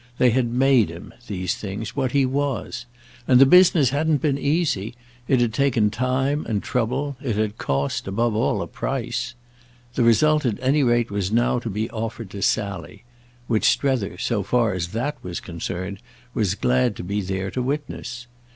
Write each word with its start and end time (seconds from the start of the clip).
They 0.17 0.31
had 0.31 0.49
made 0.51 0.89
him, 0.89 1.13
these 1.27 1.53
things, 1.55 1.95
what 1.95 2.11
he 2.11 2.25
was, 2.25 2.87
and 3.27 3.39
the 3.39 3.45
business 3.45 3.91
hadn't 3.91 4.19
been 4.19 4.35
easy; 4.35 4.95
it 5.27 5.39
had 5.39 5.53
taken 5.53 5.91
time 5.91 6.43
and 6.47 6.63
trouble, 6.63 7.17
it 7.21 7.35
had 7.35 7.59
cost, 7.59 8.07
above 8.07 8.33
all, 8.35 8.63
a 8.63 8.67
price. 8.67 9.35
The 9.93 10.01
result 10.01 10.43
at 10.43 10.57
any 10.59 10.81
rate 10.81 11.11
was 11.11 11.31
now 11.31 11.59
to 11.59 11.69
be 11.69 11.87
offered 11.91 12.31
to 12.31 12.41
Sally; 12.41 13.03
which 13.45 13.65
Strether, 13.65 14.17
so 14.17 14.41
far 14.41 14.73
as 14.73 14.87
that 14.87 15.23
was 15.23 15.39
concerned, 15.39 15.99
was 16.33 16.55
glad 16.55 16.95
to 16.95 17.03
be 17.03 17.21
there 17.21 17.51
to 17.51 17.61
witness. 17.61 18.25